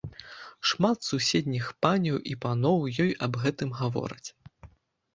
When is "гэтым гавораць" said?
3.47-4.27